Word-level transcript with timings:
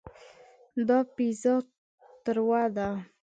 دا 0.87 0.99
پیزا 1.15 1.55
تروه 2.23 2.63
ده. 2.75 2.87